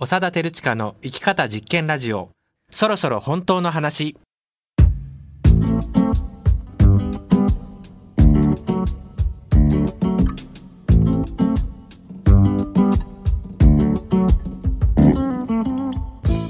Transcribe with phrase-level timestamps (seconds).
[0.00, 2.30] 長田照親の生き方実験ラジオ。
[2.70, 4.16] そろそろ本当の話。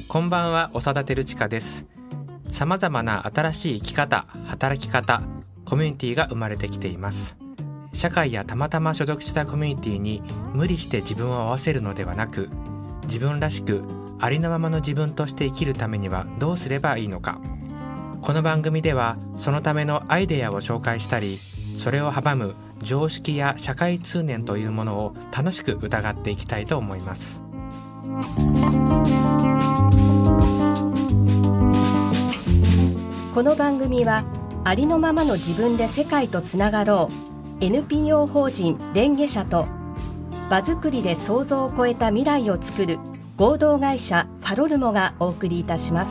[0.08, 1.86] こんばんは長田照親です。
[2.48, 5.22] さまざまな新しい生き方働き方
[5.64, 7.38] コミュニティが生まれてきています。
[7.94, 10.22] 社会やたまたま所属したコミュニティに
[10.52, 12.50] 無理して自分を合わせるのではなく
[13.08, 13.82] 自分らしく
[14.20, 17.40] ありのままの自分として生きるためにはどうすればいいのか。
[18.20, 21.38] この番組ではそのためのアイデアを紹介したり
[21.76, 27.42] それを阻む常識や社会通念というものを楽しく疑っていきたいと思います。
[33.34, 34.24] この番組は
[34.64, 37.64] ありのままの自分で世界とつながろう。
[37.64, 39.66] NPO 法人レンゲ社と
[40.50, 42.98] 場作りで想像を超えた未来を作る
[43.36, 46.10] 合同会社ファロルモがお送りいたします。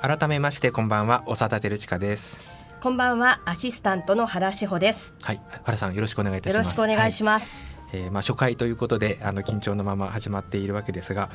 [0.00, 2.42] 改めましてこんばんは長田照親です。
[2.80, 5.16] こんばんはアシスタントの原志保です。
[5.22, 6.66] はい原さんよろしくお願いいたします。
[6.66, 11.30] よろしくお願いします、はいえーまあ、初回ということであの緊張のまま始まっているわけですが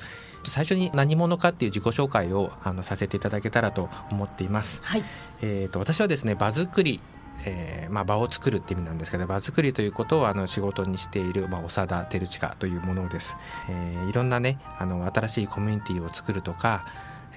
[0.45, 4.81] 最初に何者かっていう自己紹介をあのさせていただけたらと思っています。
[4.83, 5.03] はい、
[5.41, 6.99] えーと、私はですね場作り
[7.45, 13.37] えーまあ、場を作るって意味なんですけど場作りということをあの仕事にしている、まあ、長田照親というものです、
[13.69, 16.85] えー、いろんなねあの新しいコミュニティを作るとか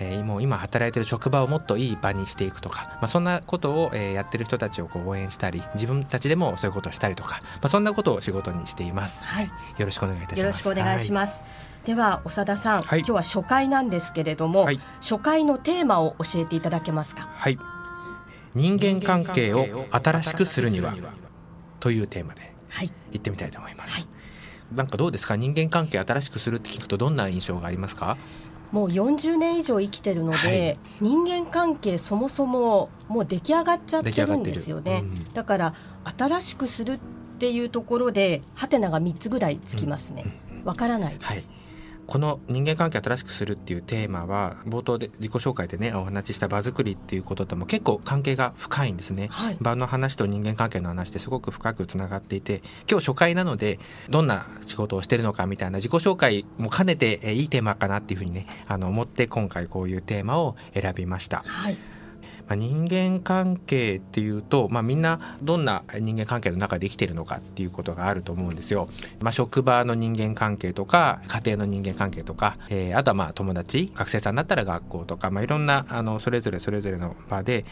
[0.03, 10.41] えー、もう今働いてる職場をもっといい場にしていくとか、まあ、そんなことを、えー、やってる人たちをこう応援したり自分たちでもそういうことをしたりとか、まあ、そんなことを仕事にしています、はい、よろしくお願いいたします。
[10.41, 11.49] よろしくお願いします、は
[11.85, 17.29] い、では長田さん、はい、今日は初回なんですけれども、はい、初回のテーマを教えていただけますか？
[17.33, 17.59] はい。
[18.55, 20.93] 人間関係を新しくするには
[21.79, 22.53] というテーマで
[23.13, 23.19] い。
[23.19, 24.09] ってみたいと思います、はい、
[24.75, 25.37] なんかどうですか？
[25.37, 28.17] 人間関係新しくするって聞くとどんな印象がありますか？
[28.73, 35.75] もう40年以上生きてるので、はい、人間関係そもそももう出来上がっちゃってるんですよね、うん、だから
[36.17, 36.99] 新しくするっ
[37.39, 40.25] ていうところでハテナが3つぐらいつきますね。
[40.65, 41.60] わ、うん、からないです、はい
[42.11, 53.79] この人間関係新しくするっていうテーマは冒頭で自己紹介でねお話しした場作りっていうこととも結構関係が深いんですね、はい、場の話と人間関係の話ってすごく深くつながっていて今日初回なので
[54.09, 61.45] どんな仕事をしてるのかみたいな自己紹介も兼ねていいテーマかなっていうふうにねあの思って今回こういうテーマを選びました。
[61.47, 61.77] はい
[62.57, 68.89] 人間関係っていうと、まあ、みんなどんな人間関係の中で生きてるのかっていうことがあると思うんですよ。
[69.21, 77.65] まあ、職場の人間関係とか家庭の人間関係とか、えー、あとはまあ友達学生さんだったら学校とか、まあ、いろんなあのそれぞれそれぞれの場で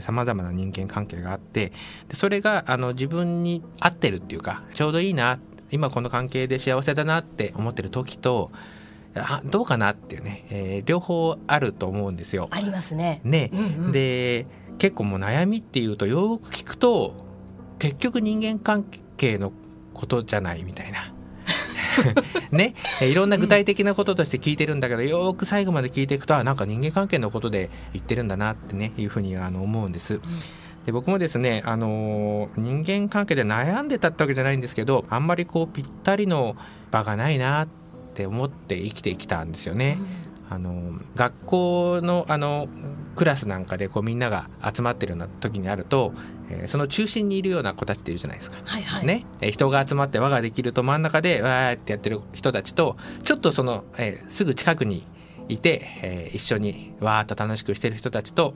[0.00, 1.72] さまざまな人間関係があって
[2.08, 5.38] でそれがあの自分に合ってるっていうかちょうどいいな
[5.70, 8.50] 今この関係で幸せだなって思ってる時と
[9.16, 12.48] あどうかなっていうね、えー、両方あると思うんですよ。
[12.50, 13.20] ありますね。
[13.24, 14.46] ね、うんうん、で
[14.78, 17.14] 結構もう悩みっていうとよく聞くと
[17.78, 18.84] 結局人間関
[19.16, 19.52] 係の
[19.92, 21.12] ことじゃないみたいな。
[22.50, 30.14] ね、いろんな具体的なこととして聞いてるんだけど、うん、よく最後まで聞いていくとなんか人間関係のことで言ってるんだなってねいうふうにあの思うんです。
[30.14, 30.20] うん
[30.84, 36.56] で僕もですね、あのー、人間関係で悩んでたってわけじゃないんですけどあんまりこうぴったりの
[36.90, 37.68] 場がないなっ
[38.14, 39.98] て思って生きてきたんですよね。
[40.48, 42.68] うん、あの学校のあの
[43.14, 46.12] クラスなんかでこうみんなが集まってるような時にあると、
[46.50, 48.58] えー、その中心にいるような子たちっているじゃないですか。
[48.64, 55.06] はいはい、ね、えー、人が集まって輪ができると真ん中でわーってやってる人たちとちょっとその、えー、すぐ近くに
[55.48, 58.54] いて、えー、一緒にわーっと楽しくしてる人たちと、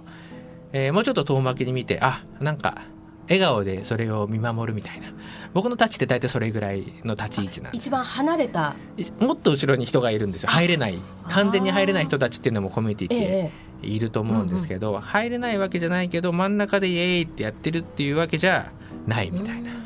[0.72, 2.82] えー、もうちょっと遠巻きに見てあなんか
[3.28, 5.08] 笑顔でそれを見守るみたいな。
[5.54, 8.74] 僕のタッチって大体それぐらいの立ち位置なん一番離れた。
[9.20, 10.50] もっと後ろに人がいるんですよ。
[10.50, 10.98] 入れない。
[11.28, 13.50] 完全に入れない人たちっていうのもコミュニティっ
[13.80, 18.72] ていると思うんですけど、ええうんうん、入れないわけじゃないけど真ん中でイエーイってやってるっていうわけじゃ
[19.06, 19.77] ないみたいな。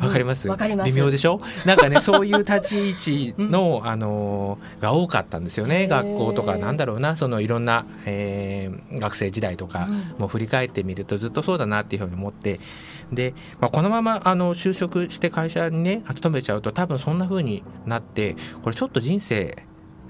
[0.00, 0.48] わかります？
[0.48, 1.40] 微妙でしょ？
[1.66, 6.56] なんかね そういう立ち位置の、あのー、が多かったんですよね学校とか。
[6.56, 9.88] なんだろうなそのいろんな、えー、学生時代とか
[10.18, 12.60] も振り返ってみるとずっとそうだなっていうふうに思って。
[13.12, 19.56] で、まあ、このままあの就職して会社にね勤めちゃうと多分そんなふうになってこれちょっと人生、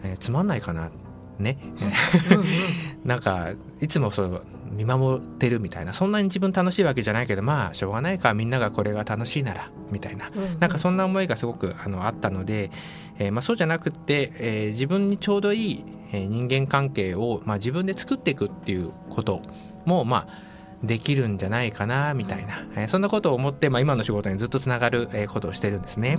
[0.02, 1.07] えー、つまんないかなね、う
[1.42, 3.08] んうん。
[3.08, 3.50] なんか
[3.80, 5.92] いつもそう見守ってるみたいな。
[5.92, 10.30] そんなに自分楽しいわけじゃないけどまあしょうがないかみんながこれが楽しいならみたいな。
[10.34, 10.60] うんうん。
[10.60, 12.70] なんかそんな思いがすごくあのあったので、
[13.18, 19.42] えーまあ、そうじゃなくって、えー自分にちょうどいい、えー人間関係を、まあ、自分で作っていくっていうこと
[19.84, 20.48] もまあ
[20.84, 26.18] できるんじゃないかなみたいな、えーそんなことを思って、まあ、今の仕事にずっとつながる、えーことをしてるんですね。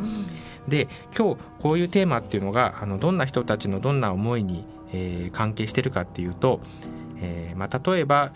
[0.68, 0.88] で
[1.18, 6.62] 今日こういうテーマっていうのがあのどんな人たちのどんな思いに、えー関係してるかっていうと、
[7.21, 8.33] えーまあ、例えば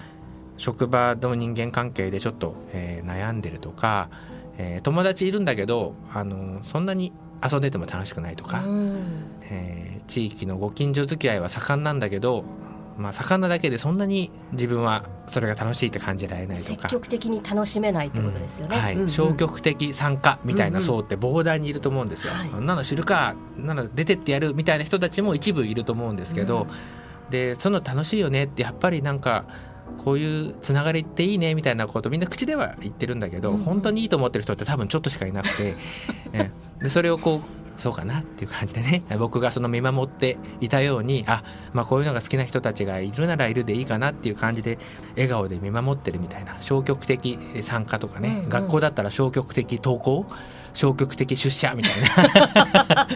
[0.57, 4.09] 職場の人間関係でちょっと、えー悩んでるとか、
[4.57, 7.11] えー友達いるんだけどあのそんなに
[7.43, 9.03] 遊んでても楽しくないとか、うん。
[9.49, 12.43] えー地域のご近所付き合いは盛んなんだけど、
[12.97, 16.87] まあ、盛んなだけでそんなに自分はそれが楽しいって感じられないと積か。
[16.89, 18.77] 極的に楽しめないってことですよね。
[18.77, 18.93] はい。
[18.95, 19.09] うんうん。
[19.09, 22.33] 消極的参加みたいな層って膨大にいると思うんですよ。
[22.33, 22.49] はい。
[22.49, 26.67] そんなの知るかなの出てってやるみたいな人たちも一部いると思うんですけど、
[27.29, 29.45] でその楽しいよねってやっぱりなんか
[29.97, 33.63] こういうつながりっていいねみたいなことみんな口では言ってるんだけど、うんうん。
[33.63, 35.75] 本当にいいと思ってる人って多分ちょっとしかいなくて、
[36.33, 36.51] え。
[36.81, 39.03] でそれをこうそうかなっていう感じでね。
[39.17, 41.43] 僕がその見守っていたようにあ、
[41.73, 44.77] まあ、こういうのが好きな人たちがいるならいるでいいかなっていう感じで
[45.15, 48.49] 笑顔で見守ってるみたいな消極的参加とかね、うんうん。
[48.49, 50.25] 学校だったら消極的登校
[50.73, 51.93] 消極的出社みたい
[52.27, 53.07] な。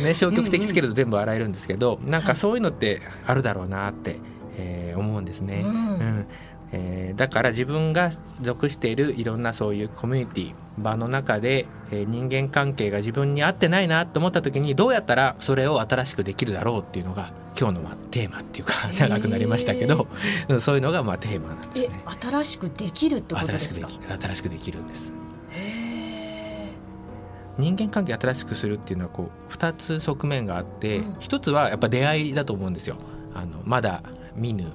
[0.02, 4.16] ね消極的つけると全部洗えるんですけど、なんかそういうのってあるだろうなって、
[4.56, 5.62] えー思うんですね。
[5.64, 5.72] うん。
[5.72, 6.26] うん
[6.72, 8.10] えーだから自分が
[8.40, 20.06] 属しているいろんなそういうコミュニティ場の中で、えー人間関係が自分に合ってないなと思った時にどうやったらそれを新しくできるだろうっていうのが今日のまあテーマっていうか長くなりましたけど、
[20.48, 22.04] うんそういうのがまあテーマなんですえね。
[22.20, 23.86] 新しくできるってことで新しくすか。
[23.86, 25.12] でき新しくできるんです。
[25.50, 26.72] へ
[27.58, 32.96] 人間関係新しくするっていうのはこう2つ側面があって、うん一つはやっぱ出会いだと思うんですよ
[33.34, 34.02] あのまだ
[34.36, 34.66] 見ぬ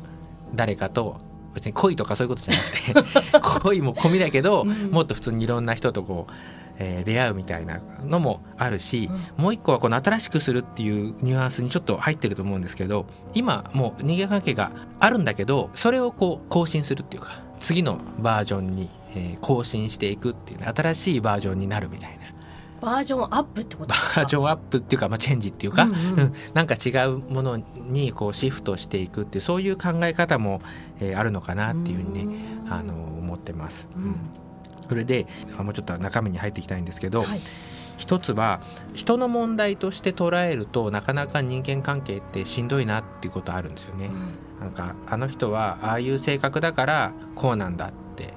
[0.53, 1.21] 誰かと
[1.53, 6.33] 別に恋とかそういうことじゃなくて 恋も込みだけど、うんもっと普通にいろんな人とこう、
[6.77, 22.22] えー出会うみたいなのもあるし、うもう一個はこの新しくするっていうニュアンスにちょっと入ってると思うんですけど今もう人間関係があるんだけどそれをこう更新するっていうか次のバージョンに、えー更新していくっていうね新しいバージョンになるみたいな。
[22.83, 24.21] ーバージョンアップってことバですか？
[24.21, 25.97] ージョンアップっていうか、まあ、チェンジっていうか、うんうん。
[25.97, 26.33] うん。
[26.53, 30.61] なんか違うものにこうシフトしていくっていうそういう考え方も、
[30.99, 32.35] えーあるのかなっていうふうにね、
[32.65, 32.73] うん。
[32.73, 33.89] あの思ってます。
[33.95, 34.03] うん。
[34.03, 34.15] うん。
[34.87, 35.27] それで
[35.57, 37.41] あもうちょっと中身に入っていきたいんですけど、はい。
[37.95, 38.59] 一つは
[38.95, 44.09] 人の問題として捉えるとなかなか人間関係ってしんどいなっていうことあるんですよね。
[44.59, 48.33] なんかあの人はああいう性格だからこうなんだって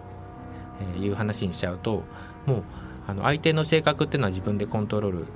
[0.81, 2.05] えーいう話にしちゃうと
[2.45, 2.65] もう
[3.07, 5.27] あの相手の性格っていうのは自分でコントロール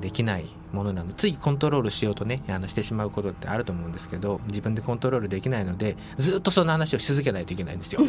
[0.00, 1.12] できないものなの。
[1.12, 8.00] ついコントロールしようとねあのしてしまうことってあると思うんですけど自分でコントロールできないのでずっとその話をし続けないといけないんですよ。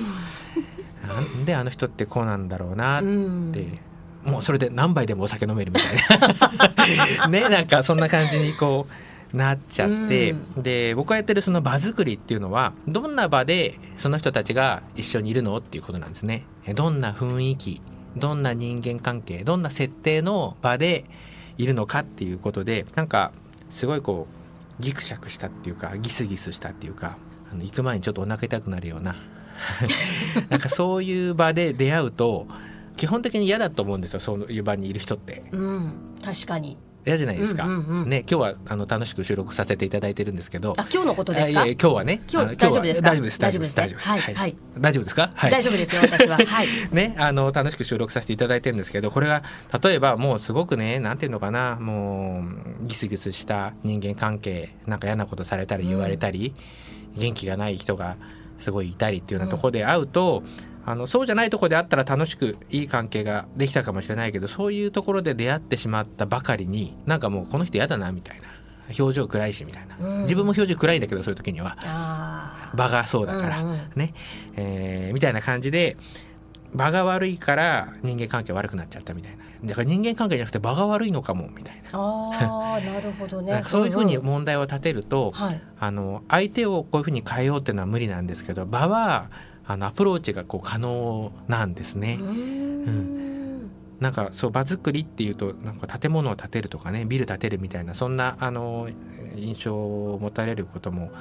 [1.08, 3.80] なんであの人ってこうなんだろうなっうんて、
[4.24, 6.20] もうそれで何杯でもお酒飲めるみたい
[7.22, 7.28] な。
[7.30, 8.88] ねなんかそんな感じにこ
[9.34, 16.44] うなっちゃって、で僕がやってるその場作りっていうのはどんな場でその人たちが一緒にいるのっていうことなんですね。
[16.66, 17.82] えどんな雰囲気
[18.16, 21.06] どんな人間関係どんな設定の場で
[21.58, 23.32] いるのかっていうことでなんか
[23.70, 24.28] すごいこ
[24.80, 27.18] うギクシャクしたっていうかギスギスしたっていうか
[27.52, 29.16] あの行く前にちょっとお腹痛くなるような
[30.50, 32.48] なんかそういう場で出会うと
[32.96, 35.44] 基本的に嫌だと思うんですよそういう場にいる人って。
[35.52, 35.94] うん
[36.24, 36.78] 確かに。
[37.08, 40.74] 嫌じゃないですか、うんうんうんね今日はあの楽しく収録させていただいてるんですけど。
[40.78, 41.62] あ今日のことですか？
[41.62, 43.10] あいや今日はね今日大丈夫ですか？
[43.10, 44.22] 大丈夫です大丈夫です大丈夫ですはい。
[44.36, 44.56] はい。
[44.78, 45.32] 大丈夫ですか？
[45.34, 45.52] はい。
[45.52, 46.38] 大丈夫ですよ私は。
[46.38, 46.68] はい。
[46.92, 49.44] ね、あの楽しく収録させていただいてるんですけどこれが
[49.84, 52.44] 例えばもうすごくねなんていうのかなも
[52.84, 56.54] うギスギスした人間関係なんか嫌なことされたり言われたり、
[57.16, 58.18] 元気がない人が
[58.60, 60.44] すごいいたりっていうようなところで会うと、
[60.90, 68.48] あのそうじゃないところであったら楽しくいい関係ができたかもしれないけどそういうところで出会ってしまったばかりになんかもうこの人嫌だなみたいな
[68.98, 70.22] 表情暗いしみたいな、うん。
[70.22, 71.76] 自分も表情暗いんだけどそういう時には。
[71.82, 74.14] あ場がそうだから、うんうんね、
[74.56, 75.98] えーみたいな感じで
[76.74, 79.44] 場が悪いから人間関係悪くなっちゃったみたいな。
[79.66, 82.00] だから人間関係じゃなくて場が悪いのかもみたいな。
[82.00, 83.52] ああなるほどね。
[83.62, 84.24] かそういうふうにんん。
[84.24, 85.62] 問題を立てると、はい。
[85.82, 89.30] あの相手をこういうふうに変えようっていうのは無理なんですけど場は
[89.68, 92.18] あのアプローチがこう可能なんですね。
[92.22, 92.90] うー。
[92.90, 93.72] ん。
[94.00, 98.90] なんかそう場作りっていうとなんか建物を建てるとかねビル建てるみたいなそんなあの
[99.36, 101.12] 印象を持たれることも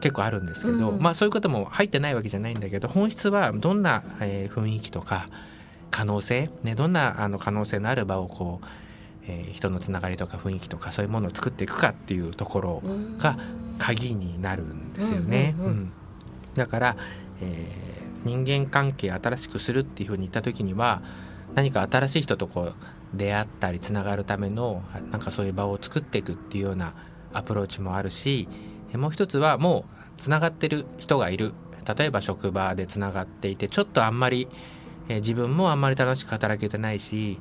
[0.00, 1.02] 結構あるんですけど、うん。
[1.02, 5.28] まあそういうことも入ってないわけじゃないんだけど本質はどんな、えー雰囲気とか
[5.90, 8.66] 可能性、ね、どんなあの可能性のある場をこう、
[9.26, 12.82] えー人のつながりとか雰囲気とかそういうものを作っていくかっていうところ
[13.18, 13.36] が
[13.78, 15.54] 鍵になるんですよね。
[15.58, 15.76] うんうんうん。
[15.78, 15.92] うん。
[16.54, 16.96] だから、
[17.42, 21.00] えー人間関係新しくするっていうふうに言った時には
[21.54, 22.74] 何か新しい人とこう
[23.14, 26.92] 出会ったりつながるためのなんかそういう場を作っていくっていうような
[27.32, 28.46] アプローチもあるし
[28.92, 31.54] もう一つはもうつながってる人がいる。
[31.98, 34.48] 例えば職場でつながっていてちょっとあんまり、
[35.08, 37.38] えー自分もあんまり楽しく働けてないし、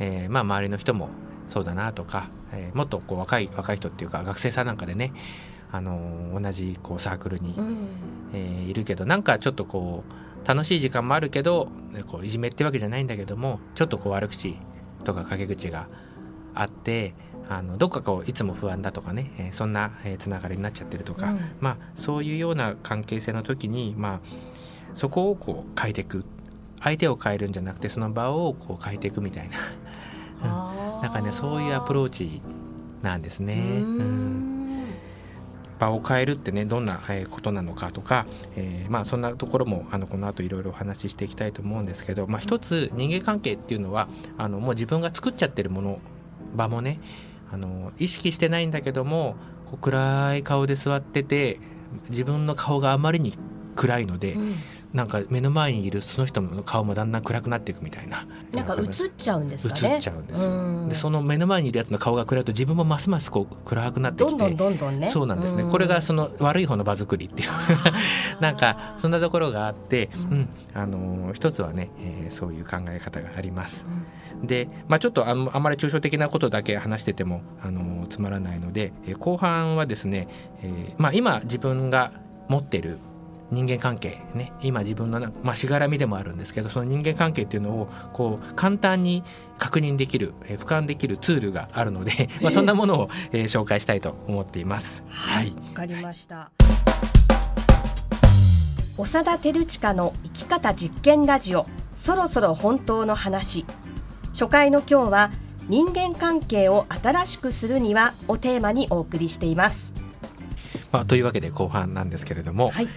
[0.00, 1.10] えーまあ周りの人も
[1.46, 5.12] そうだなとか、えーもっとこう若い若い人っていうか学生さんなんかでね、
[5.72, 7.88] あのー同じこうサークルにうん。
[8.34, 10.04] えーいるけどなんかちょっとこ
[10.44, 14.56] う楽しい時間もあるけどねこういじめってわけじゃないんだけどもちょっとこう悪口
[15.04, 15.88] とか陰口が
[16.54, 17.14] あって
[17.48, 21.40] あのどっかこういつも不安だとかね、えーそんな、えーつながりになっちゃってるとか、うん。
[21.60, 24.20] まあそういうような関係性の時にまあ
[24.94, 26.24] そこをこう変えていく
[26.80, 29.56] 相手を変えるんじゃなくてその場をこう変えていくみたいな。
[30.42, 31.02] あー。
[31.02, 32.40] なんかねそういうアプローチ
[33.02, 33.54] なんですね。
[33.54, 34.41] うん
[35.82, 44.08] 場を変えるってねどんなことなのかとか、えーまあそんなところもあのこの後いろいろお話ししていきたいと思うんですけど、まあ、一つ人間関係っていうのは
[44.38, 45.98] あのもう自分が作っちゃってるもの
[46.54, 47.00] 場もね
[47.50, 49.36] あの意識してないんだけども
[49.66, 51.58] こう暗い顔で座ってて
[52.10, 53.32] 自分の顔があまりに
[53.74, 54.54] 暗いので、うん。
[54.92, 58.26] なんか目の前にいるその人の顔もだんだん暗くなっていくみたいな。
[58.52, 59.94] なんか映っちゃうんですかね。
[59.94, 60.88] 映っちゃうんですよ、うん。
[60.88, 64.36] でその目の前にいるやつの顔が暗いと自分もますますこう暗くなってきて。
[64.38, 65.10] どんどんどんどんね。
[65.10, 67.48] そうなんですね、これがその悪い方の場作りっていう。
[68.40, 70.48] なんかそんなところがあって、ううんん。
[70.74, 73.86] あのー一つはね、えーそういう考え方があります。
[74.38, 74.46] うん。
[74.46, 80.28] で、まあ、ちょっとあんあんまり抽象的なことだけ話してても、あのーつまらないので、えー後半はですね、
[80.62, 82.12] えーまあ、今自分が
[82.48, 82.98] 持ってる
[83.52, 89.22] 人間関係ね今自分のな、まあ、しがらみでもあるんですけどその人間関係っていうのをこう簡単に
[89.58, 95.02] 確認できる、えー俯瞰できるツールがあるので、まあ、そんなものを、えー紹介したいと思っています。
[95.08, 96.50] はい、わかりました。
[98.96, 101.66] 長田照親の生き方実験ラジオ
[101.96, 103.66] そろそろ本当の話。
[104.32, 105.30] 初回の今日は
[105.68, 109.92] 人間関係を新しくするにはをテーマにお送りしています。
[110.92, 112.88] まあ、というわけで後半なんですけれども、はい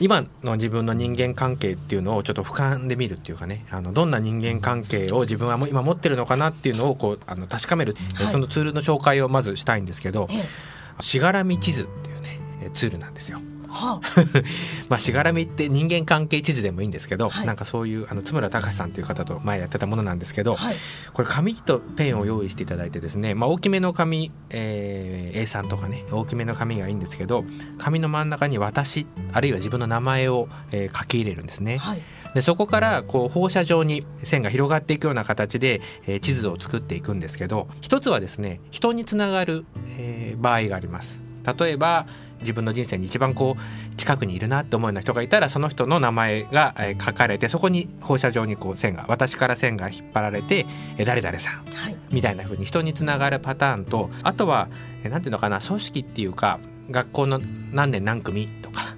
[0.00, 8.26] 今の自分の人間関係っていうのをちょっと俯瞰で見るっていうかねあのどんな人間関係を自分はもう今持ってるのかなっていうのをこうあの確かめる、はい。
[8.28, 11.02] そのツールの紹介をまずしたいんですけどええ。
[11.02, 13.40] しがらみ地図っていうねえツールなんですよ。
[13.76, 14.00] は
[14.88, 20.74] まあ、しがらみって人間関係地図でもいいんですけど、はいなんかそういうあの津村隆さんという方と前やってたものなんですけど、あ、はい、
[21.12, 27.44] これ紙とペンを用意していただいてですね、まあ、大きめの紙、えー A3 とかね大きめの紙がいいんですけど
[27.78, 31.76] 紙の真ん中に私あるいは自分の名前を、えー書き入れるんですね。
[31.78, 32.02] はい、
[32.34, 39.64] でそこからこう放射状に線が広がっていくような形で、えー地図を作っていくんですけど一つはですね人につながる、
[39.98, 41.22] えー場合があります。
[41.58, 42.06] 例えば
[42.40, 50.66] 自分の人生に一番こう近くにいるなって思うような人がいたらその人の名前がえー書かれてそこに放射状にこう線が私から線が引っ張られて
[50.98, 51.64] えー誰々さん。
[51.74, 54.68] はい、みたいな風に人につながるパターンとあとは
[55.02, 56.58] えーなんていうのかな組織っていうか
[56.90, 57.40] 学校の
[57.72, 58.94] 何年何組とか、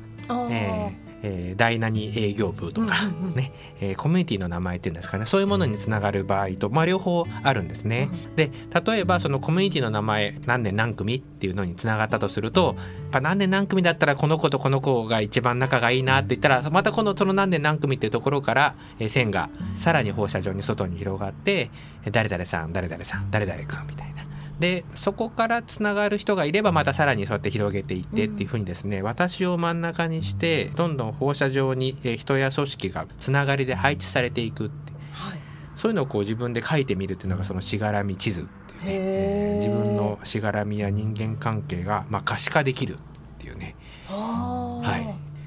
[0.51, 2.95] えーえー第何営業部とか、
[3.35, 8.09] ねえーコミュニティの名前っていうんですかねそういうものにつながる場合と、まあ、両方あるんですね。
[8.37, 8.51] で
[8.87, 21.71] 例えばそのコミュニティの名前何年何組っていうのにつながったとするとやっぱ何年何組だったらこの子とこの子が一番仲がいいなって言ったらまたこのその何年何組っていうところから、えー線がさらに放射状に外に広がって
[22.05, 24.18] えー誰々さん誰々さん誰々君みたいな。
[24.59, 35.39] でそこからつながる人がいればまたさらにそうやって広げていってっていうふうにですね、私を真ん中にしてどんどん放射状にえー人や組織がつながりで配置されていくってはい、
[35.77, 42.99] そういうのをこう自分で書いてみるっていうのがそのしがらみ地図っていうね、えー自分のしがらみや人間関係がまあ可視化できるっ
[43.39, 43.77] ていうね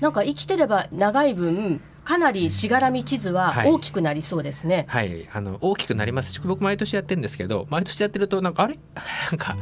[0.01, 4.85] なんか生きてれば長い分かなりしがらみ地図ははい大きくなりそうですね。
[4.89, 8.79] はいあの大きくなりますし僕毎年やってるんですけど毎年やってるとなんかあれ？
[9.31, 9.55] なんか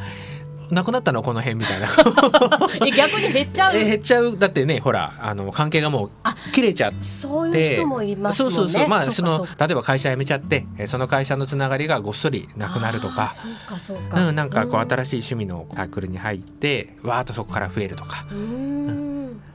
[0.72, 1.24] なくなったの？
[1.24, 1.88] この辺みたいな
[2.88, 3.76] え逆に減っちゃう？
[3.76, 8.56] え減っちゃうだってねほらあの関係がもうあ切れちゃってそういう人もいますもんね。
[8.56, 14.28] そうそうそうまあかそのか例えば会社辞めちゃってえその会社のつながりがごっそりなくなるとかそうかそうか。
[14.28, 18.36] うん、なんかこうし新しい趣味のサークルに入ってわーっとそこから増えるとかい。
[18.36, 18.79] うーん。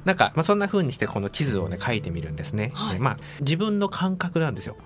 [0.05, 2.97] なんか、まあ、そんな風にしてこの地図をね書いてみるんですね、はい。
[2.97, 4.77] えまあ自分の感覚なんですよ。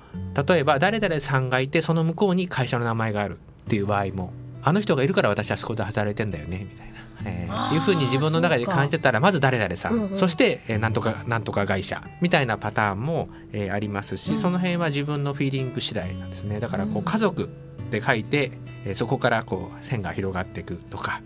[0.49, 4.33] 例えば誰々さんがいてその向こうに会社の名前があるっていう場合も
[4.63, 6.95] あの人がいるから私はそこで働いてんだよねみたいな、
[7.25, 10.17] えーいう風に自分の中で感じてたらまず誰々さん、うんうん。
[10.17, 14.39] そして、えーなんとかなんとか会社みたいなパターンも、えーありますし、うん。
[14.39, 16.61] その辺は自分のフィーリング次第なんですね。
[16.61, 16.99] だからこうん。
[17.01, 17.49] う家族
[17.91, 18.53] で書いて、
[18.85, 21.21] えーそこからこう線が広がっていくとか、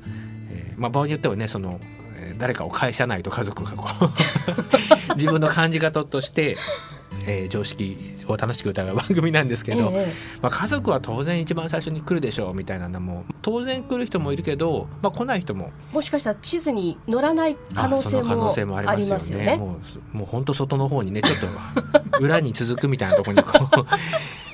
[0.50, 1.80] えーまあ、場合によってはねその、
[2.32, 3.88] えーー誰かを返さないと家族がこ
[5.10, 6.56] う 自分の感じ方として、
[7.26, 19.56] えー常識を楽しく疑う番組なんですけど、ええまあ、家族は当然一番最初に来るでしょうみたいなのも当然来る人もいるけど、まあ、来ない人ももしかしたら地図に乗らない可能性可能性ももありまよねますすよね。
[19.56, 19.78] も
[20.14, 21.46] うもう本当外の方にねちょっと
[22.20, 23.86] 裏に続くみたいなところにこう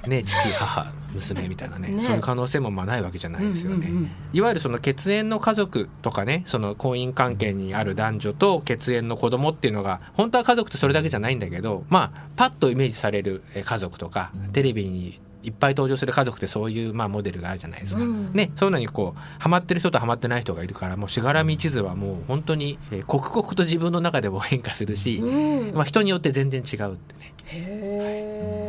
[0.09, 2.03] ね父母娘みたいなねね。
[2.03, 3.89] そういう可能性もまあないわけじゃないですよね。
[3.89, 4.11] うんうんうん。
[4.33, 18.03] いわゆるその血縁の家族とかねその婚姻関係にある男女と血縁の子供っていうのが本当は家族ってそれだけじゃないんだけどまあパッとイメージされるえ家族とかテレビにいっぱい登場する家族ってそういうまあモデルがあるじゃないですか。
[18.03, 18.33] うん。
[18.33, 25.75] ね、そういうのにこうハマってる人とハマってない人がいるからもうしがらみ地図はもう本当に、えー刻々と自分の中でも変化するし、うん。
[25.75, 27.33] まあ、人によって全然違うってね。
[27.47, 28.68] へおえ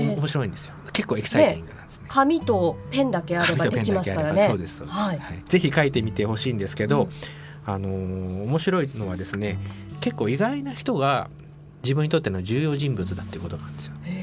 [0.00, 2.06] 面白いんですよ結構エキサイティングなんですね。
[2.08, 4.46] 紙とペンだけあればできますからね。
[4.48, 7.10] そうですそうです、はいはいぜひ書いてみてほしいんですけど、うん
[7.68, 9.58] あのー面白いのはですね
[10.00, 11.28] 結構意外な人が
[11.82, 13.94] 自分にとっての重要人物だっていうことなんですよ。
[14.04, 14.15] へえー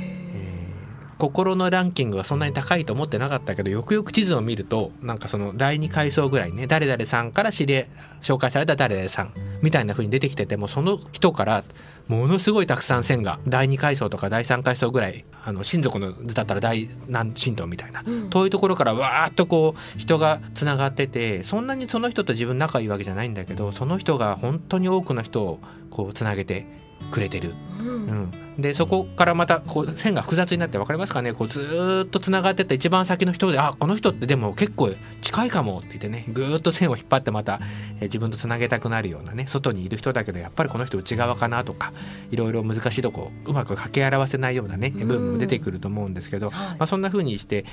[1.23, 7.85] 心のランキングがそんなに高いと思ってなかったけどよくよく地図を見るとなんかその第2階層ぐらいね誰々さんから知り
[8.19, 11.63] 紹介された誰々さんみたいな風に出てきててもその人から
[12.09, 18.29] ものすごいたくさん線が第2階層とか第3階層ぐらいあの親族の図だったら第何神道みたいな、うん。
[18.29, 26.65] 遠いところからわーっとこう人がつながっててそんなにその人と自分仲いいわけじゃないんだけどその人が本当に多くの人をこうつなげて
[27.11, 27.53] くれてる。
[27.79, 27.87] うん。
[27.87, 31.33] うん、でそこからまたこう線が複雑になって分かりますかね？
[31.33, 34.91] こうずーっとつながってって一番先の人であこの人ってでも結構
[35.21, 37.59] 近いかもって言ってねぐーっと線を引っ張ってまた、
[37.99, 41.93] えー自分とつなげたくなるようなね外にいる人だけどやっぱりこの人内側かなとか
[42.29, 46.77] いろいろ難しいとこうまく掛け表せないようなね部分も出てくると思うんですけど、はい。
[46.77, 47.65] まあ、そんな風にして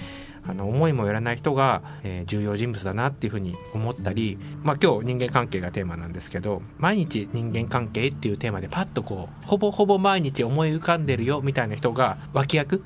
[0.47, 12.85] あの思いもよらない人が、えー重要人物だなっていう風に思ったり、まあ、今日人間関係がテーマなんですけど毎日人間関係っていうテーマでパッとこうほぼほぼ毎日思い浮かんでるよみたいな人が脇役？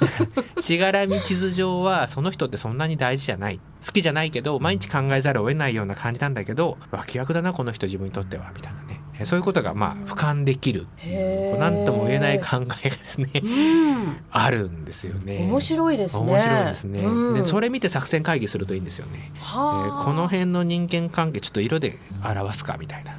[0.60, 3.60] しがらみ地図上はその人ってそんなに大事じゃない。
[3.84, 8.52] 好きじゃないけど毎日考えざるを得ないような感じなんだけど脇役だなこの人自分にとっては。
[8.54, 9.00] みたいなね。
[9.18, 10.86] えそういうことがまあ俯瞰できる
[11.58, 14.16] 何とも言えない考えがですねうん。
[14.30, 15.46] あるんですよね。
[15.48, 16.20] 面白いですね。
[16.20, 17.34] 面白いですね、うん。
[17.34, 20.02] でそれ見て作戦会議するといいんですよね、えはあ。
[20.02, 23.12] ーこの辺の人間関係ちょっと色で表すかみたいな。
[23.12, 23.14] あ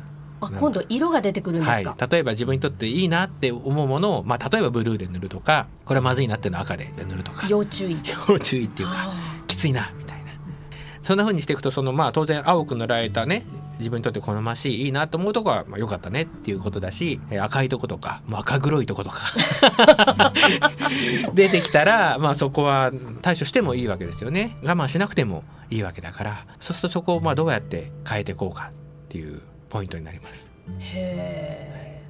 [0.49, 1.83] 今度色が出てくるんではい。
[1.83, 7.47] すか。、例えば自分にとっていいなって思うものを、まあ、例えばブルーで塗るとかこれはまずいなっていうのは赤で塗るとか。
[7.49, 7.97] 要注意。
[8.29, 9.13] 要注意っていうかは
[9.47, 10.31] きついなみたいな。
[11.01, 13.43] そんな風にしていくとそのまあ当然青く塗られたね
[13.79, 19.17] 自分にとって好ましいいいなと思うとこはまあ良かったねっていうことだしえー赤いとことかもう赤黒いとことか。
[21.33, 24.57] 出てきたらまあそこは対処してもいいわけですよね。
[24.63, 26.45] 我慢しなくてもいいわけだから。
[26.59, 30.51] そうするとそこをまあどうやって変えていこうかっていうポイントになります。
[30.67, 32.01] あへえ。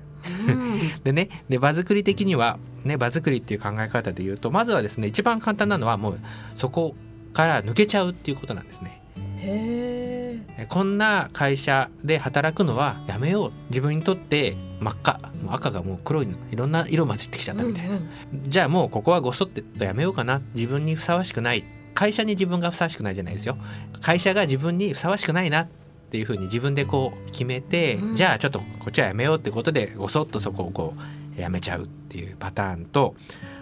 [0.50, 6.20] う んでねで場作り的にはね場作りっていう考え方で言うとまずはですね一番簡単なのはもう
[6.56, 6.96] そこ
[7.34, 9.02] から抜けちゃうっていうことなんですね。
[9.38, 10.62] へえ。
[10.64, 13.52] えこんな会社で働くのはやめよう。
[13.70, 15.32] 自分にとって真っ赤。
[15.48, 16.38] 赤がもう黒いの。
[16.52, 18.10] いろんな色混じってきちゃったみたいな、うん
[18.48, 20.42] じゃあもうここはごそってとやめようかな。
[20.54, 21.64] 自分にふさわしくない。
[21.94, 23.58] 会社に自分がふさわしくないじゃないですよ。
[24.02, 25.68] 会社が自分にふさわしくないな
[26.12, 28.16] っていうふうに自分でこう決めて、うん。
[28.18, 30.94] じゃあちょっとこっちはやめようってことでごそっとそこをこ
[31.38, 33.16] うやめちゃうっていうパターンと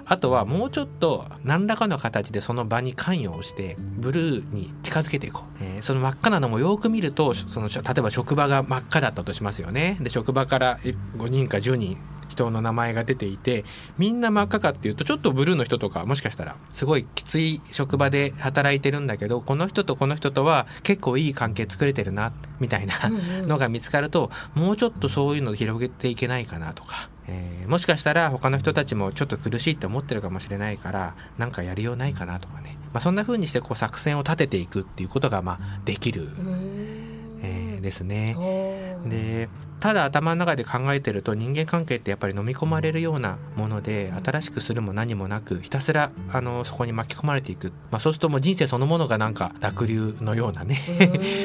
[0.03, 9.99] あとはもうちょっと何らかの形でその場に関与をしてブルーに近づけていこう、えーその真っ赤なのもよく見るとその例えば職場が真っ赤だったとしますよね。
[10.01, 11.99] で職場から5人か10人
[12.29, 13.65] 人の名前が出ていて
[13.97, 23.47] みんな真っ赤かっていうとちょっとブルーの人とかもしかしたらすごいきつい職場で働いてるんだけどこの人とこの人とは結構いい関係作れてるなみたいなうんうん。
[23.47, 37.39] のが見つかるともうちょっとそういうのを広げていけないかなとか、えーもしかしたら他の人たちもちょっと苦しいって思ってるかもしれないからなんかやりようないかなとかね、まあ、そんな風にしてこう作戦を立てていくっていうことがまあできる、うん。
[37.43, 38.35] えーですね。
[39.05, 50.79] でただ頭の中で考えてると人間関係ってやっぱり飲み込まれるようなもので新しくするも何もなくひたすらあのそこに巻き込まれていく、まあ、そうするともう人生そのものがなんか濁流のようなね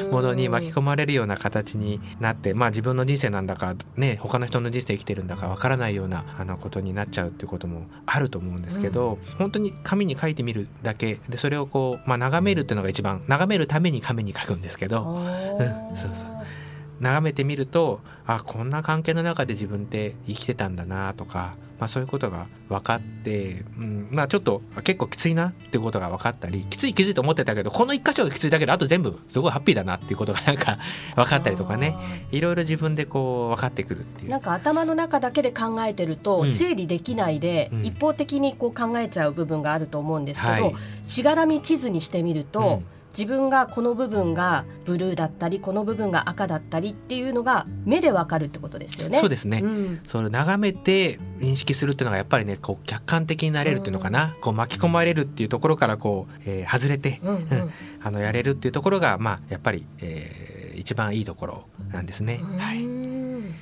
[0.05, 0.11] うん。
[0.11, 15.05] ものに巻き込まれるような形になってまあ自分の人生なんだかね他の人の人生生きてるんだかわからないようなあのことになっちゃうっていうこともあると思うんですけど、本当に紙に書いてみるだけでそれをこう、まあ、眺めるっていうのが一番眺めるために紙に書くんですけど。
[15.61, 15.63] う
[15.93, 16.64] んそうそう
[17.01, 30.79] 眺めてみるとあこんな関係の中で自分って生きてたんだなとかまあ、そういうことが分かって、うんまあ、ちょっと結構きついなってことが分かったりきついきついと思ってたけどこの一箇所がきついだけであと全部すごいハッピーだなっていうことがなんか
[31.17, 31.97] 分かったりとかね。
[32.31, 34.31] いろいろ自分でこう分かってくるっていう。
[34.31, 36.55] なんか頭の中だけで考えてると、うん。
[36.55, 37.85] 整理できないで、うん。
[37.85, 40.75] 一方的にこう考えちゃう部分があると思うんですけど、はい。
[41.03, 49.19] しがらみ地図にしてみると、うん自分がこの部分がブルーだったりこの部分が赤だったりっていうのが目でわかるってことですよね。
[49.19, 50.01] そうですね、うん。
[50.05, 57.71] それを眺めて認識するっていうのがやっぱりねこう客観的になれるっていうのかな、こう巻き込まれるっていうところからこう、えー外れて、うんうん。
[58.03, 62.41] あのやれるっていうところがまあやっぱり、えー一番いいところなんですね。
[62.59, 63.55] はい、うん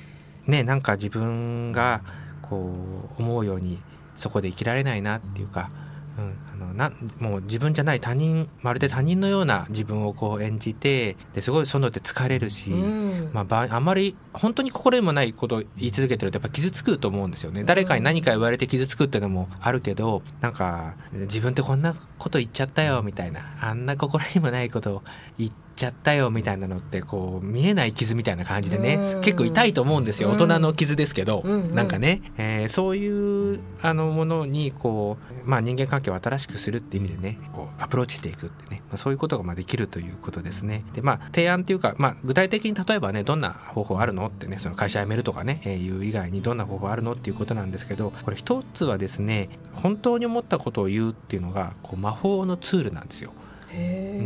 [0.47, 2.01] ねなんか自分が
[2.41, 2.73] こ
[3.17, 3.79] う思うように
[4.15, 5.69] そこで生きられないなっていうか、
[6.17, 12.71] うん、あのなもう自分じゃない他人まるで他人のような自分をこう演じてですごいそので疲れるし。
[12.71, 13.13] うん。
[13.33, 17.63] まあ、ばあんまり本当に心にもないことを言い続けてるとやっぱ傷つくと思うんですよね。
[17.63, 23.41] 誰かに何か言われて傷つくっていうのもあるけどなんか自分ってこんなこと言っちゃったよみたいな。
[23.59, 25.03] あんな心にもないことを
[25.37, 29.21] 言っちゃったよみたいなのってこう見えない傷みたいな感じでねうん。
[29.21, 30.29] 結構痛いと思うんですよ。
[30.29, 30.35] うん。
[30.35, 31.75] 大人の傷ですけどうんうん。
[31.75, 40.83] なんかね、えーそういうあのものにこう、まあ、人間関係を新しくするって意味でねこうアプローチしていくってね、まあ、そういうことがまあできるということですね。
[40.93, 53.31] でまあ提案っていうか、まあ、具体的に例えばねどんな方法あるのってねその会社辞めるとかね、えーいう以外にどんな方法あるのっていうことなんですけどこれ一つはですね本当に思ったことを言うっていうのがこう魔法のツールなんですよ。
[53.69, 54.21] へ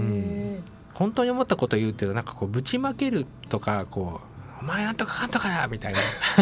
[0.98, 4.20] 本当に思ったことを言うっていうのはなんかこうぶちまけるとかこ
[4.60, 6.00] うお前なんとかかんとかだみたいな。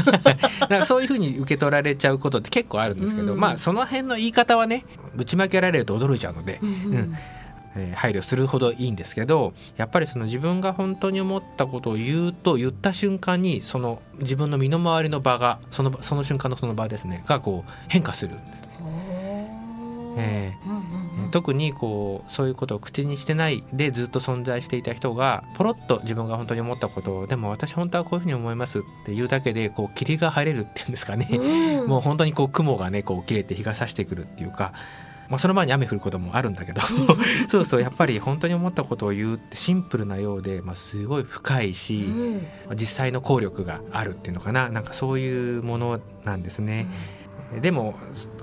[0.70, 6.96] なんかそういうふうに受け取られちゃうことって結構あるんですけど、うんまあその辺の言い方はねぶちまけられると驚いちゃうので、ーうん。
[6.96, 7.18] うん。
[7.76, 18.63] えー配慮するほどいいんですけどやっぱりその自分が本当に思ったことを言うと言った瞬間にその自分の身の回りの場がそのその瞬間のその場ですねがこう変化するんです。
[20.18, 20.70] えー。
[20.70, 31.88] うんうんうん特にこうそういうことを口にしてないでずっと存在していた人がポロッと自分が本当に思ったことをでも私本当はこういうふうに思いますっていうだけでこう霧が晴れるっていうんですかね、うん。
[31.88, 34.73] もう本当にこう雲がねこう切れて日が差してくるっていうか、
[35.30, 36.82] まあ、その前に雨降ることもあるんだけど
[37.49, 42.47] そうそうやっぱり本当に思ったことを言うってシンプルなようで、まあ、すごい深いし、うん。
[42.75, 44.69] 実際の効力があるっていうのかな。
[44.69, 46.88] なんかそういうものなんですね。
[47.62, 47.95] でも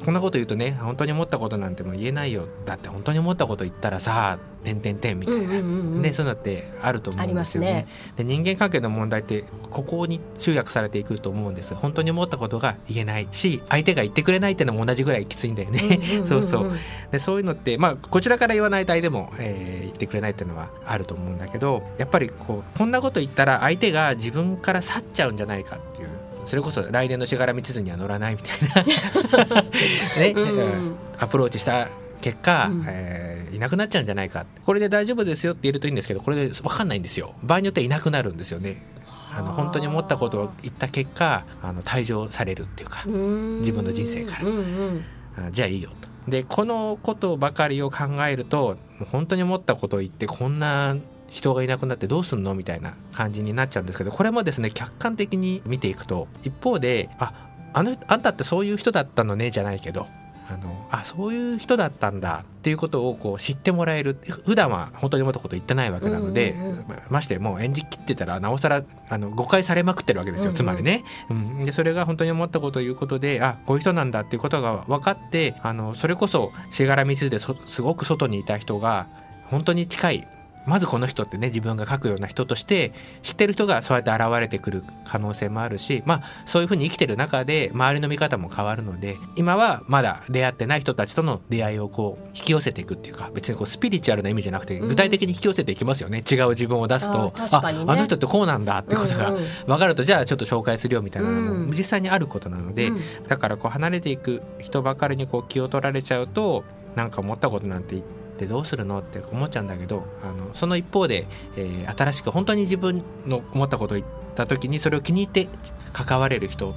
[0.05, 2.47] こんなこと言うとね本当に思ったことなんてもう言えないよ。
[2.65, 5.63] だって本当に思ったこと言ったらさ「てんてんてん」みたいな、うんうんうん
[5.97, 6.03] うん。
[6.03, 7.87] ねそういうのってあると思うんですよね。
[8.17, 11.75] ありで人間関係の問題ってここに集約されていくと思うんです。
[11.75, 16.73] 本当に思ったことが言えないし相手が言ってくれないっていうのも同じぐらいきついんだよね、うんんんん そうそう。
[17.11, 26.09] でそういうのってまあこちらから言わないと相手も、えー言ってくれないっていうのはあると思うんだけどやっぱりこうこんなこと言ったら相手が自分から去っちゃうんじゃないかっていう
[26.45, 29.63] それこそ来年のしがらみ地図には乗らないみたいな。
[30.21, 30.97] ね、うん。
[31.19, 31.89] アプローチした
[32.21, 32.85] 結果、うん。
[32.87, 34.47] えーいなくなっちゃうんじゃないか。
[34.65, 37.35] これで大丈夫ですよって言えるといいんですけどこれで分かんないんですよ。
[37.43, 38.83] 場合によってはいなくなるんですよね。
[39.31, 39.43] あ。
[39.43, 43.19] の本当に思ったことを言った結果あの退場されるっていうか、自
[43.61, 44.49] 自分の人生から。
[44.49, 45.05] うんうん。
[45.37, 46.09] あじゃあいいよと。
[46.31, 48.77] でこのことばかりを考えると
[49.11, 50.97] 本当に思ったことを言ってこんな
[51.33, 60.07] 人がいなくなってどうすんのみたいな感じになっちゃうんですけどこれもですね客観的に見ていくと一方でああのあんたってそういう人だったのねじゃないけど
[60.51, 70.57] あのあそういう人だったんだっていうことをこう知ってもらえるふ普段は本当に思ったこと言ってないわけなので、うんうんうんまましてもう演じきってたらなおさらあの誤解されまくってるわけですよ、うんうん。
[70.57, 79.07] つまりね、うん、でそれが本当に思ったことを言うことであこういう人なんだっていうことが分かってあのそれこそしがらみつでそすごく外にいた人が
[79.47, 80.29] 本当に近い
[80.67, 94.89] まずこの人ってね自分が書くような人として知ってる人がそうやって現れてくる可能性もあるしまあそういうふうに生きてる中で周りの見方も変わるので今はまだ出会ってない人たちとの出会いをこう引き寄せていくっていうか別にこうスピリチュアルな意味じゃなくてうん。
[94.89, 97.85] 具体的に引き寄せていきますよね、違う自分を出すとあね。
[97.87, 99.47] あの人ってこうなんだってことがうんうん。
[99.67, 101.67] 分かるとじゃあちょっと紹介するよみたいなのうん。
[101.69, 103.01] も実際にあることなので、うん。
[103.27, 106.65] だからこう離れていく人ばかりにこう気を取られちゃうと
[106.97, 108.99] なんか思ったことなんて言ってどうするの？
[108.99, 115.49] って思っちゃうんだけどあのその一方で、えー新しく本当に自分の思ったことを言った時にそれを気に入って
[115.93, 116.75] 関われる人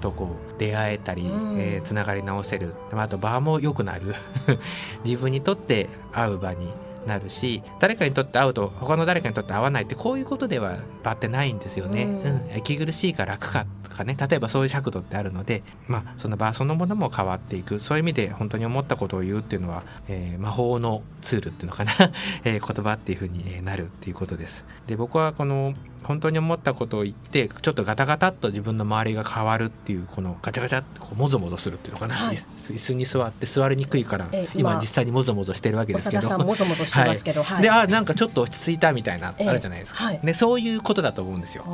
[0.00, 1.58] とこう出会えたり、うん。
[1.58, 2.74] えーつながり直せる。
[2.92, 4.14] まああと場も良くなる。
[5.04, 6.68] 自分にとって会う場に
[7.06, 12.04] なるし誰かにとって会うと他の誰かにとって会わないってこういうことでは場ってないんですよね。
[12.04, 12.22] うん。
[12.22, 13.66] うん、息苦しいか楽か
[13.96, 14.16] かね。
[14.18, 17.80] 例えばそういう尺度ってあるので、まあ、その場そのものも変わっていく。
[17.80, 21.92] そういう意味で本当に思ったことを言うっていうのは、えー、魔法のツールっていうのかな、
[22.44, 24.64] えー、言葉っていうふうになるっていうことです。
[24.86, 25.74] で僕はこの
[26.06, 36.38] 本当に思ったことを言ってちょっとガタガタっと自分の周りが変わるっていうこのガチャガチャってこうもぞもぞするっていうのかな、はい、椅子に座って座りにくいから、今実際にもぞもぞしてるわけですけど。
[36.38, 41.64] もぞもぞしてますけど、はい、であなんかちょっと落ち着いたみたいなあるじゃないですか、はい、でそういうことだと思うんですよ。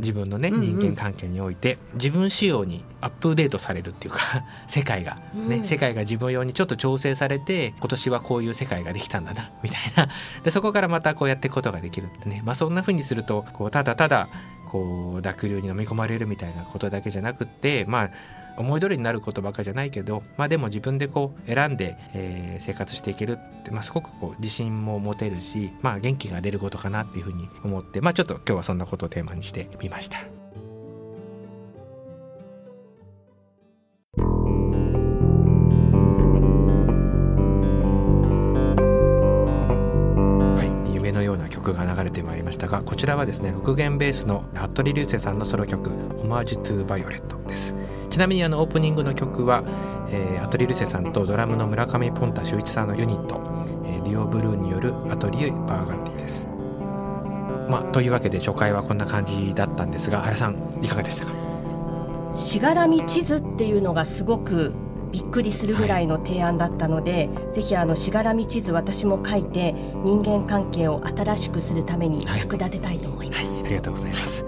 [0.00, 4.20] 自分のね人間関係において自分仕様にアップデートされるっていうか
[4.66, 10.08] 世界がね、うん、世界が自分用にちょっと調整されて今年はこういう世界ができたんだなみたいな。
[10.42, 12.42] でそこからまたこうやっていくことができるってね。
[12.44, 14.28] まあそんな風にするとこうただただ
[14.68, 18.10] こう濁流に飲み込まれるみたいなことだけじゃなくってまあ
[18.56, 30.40] 思い通りになることばっかじゃないけど、まあ、でも自分でこう選んで、えー、生活していけるって、まあ、すごくこう自信も持てるし、まあ、元気が出ることかなっていうふうに思って、まあ、ちょっと今日はそんなことをテーマにしてみました。
[41.60, 47.38] 曲が流れてまいりましたがこちらはですね6弦ベースの服部流星さんのソロ曲「オマージュ・トゥ・バイオレット」
[48.10, 49.62] ちなみにあのオープニングの曲は、
[50.10, 53.40] えー、アトリルセさんとドラムの村上ポンタ秀一さんのユニット、
[53.86, 56.48] えー、デュオブルーによるアトリエ・バーガンディです。
[57.68, 61.32] まあ、というわけで初回はこんな感じだったんですが原さんいかがでしたか？
[62.34, 64.74] しがらみ地図っていうのがすごく
[65.12, 69.72] びっくりするぐらいの提案だったので、はい、ぜひあのしがらみ地図私も書いて
[70.04, 74.44] 人間関係を新しくするために役立てたいと思います、はいはい、ありがとうございます、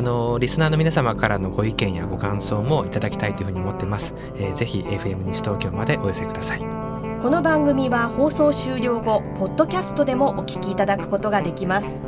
[0.00, 6.60] あのリスナーの皆様からのご意見やご感想もいただきたいというふうに思ってます、えー、ぜひ FM 西東京までお寄せください。
[6.60, 11.98] この番組は放送終了後ポッドキャストでもお聞きいただくことができます。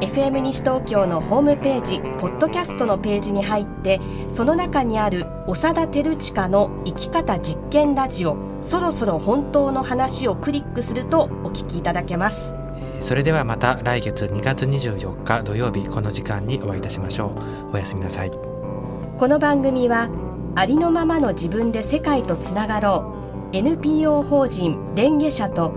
[0.00, 4.00] FM 西東京のホームページポッドキャストのページに入って
[4.32, 12.63] その中にある長田照親の生き方実験ラジオそろそろ本当の話をクリックするとお聞きいただけます。
[13.04, 17.36] それではまた来月2月24日土曜日この時間にお会いいたしましょ
[17.70, 17.74] う。
[17.74, 18.30] おやすみなさい。
[18.30, 20.08] この番組は
[20.54, 23.14] ありのままの自分で世界とつながろ
[23.52, 23.56] う。
[23.58, 25.74] NPO 法人レンゲ社と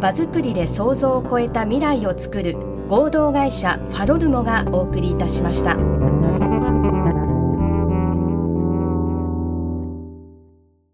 [0.00, 2.56] 場作りで想像を超えた未来をつくる
[2.88, 5.76] 合同会社ファロルモがお送りいたしました。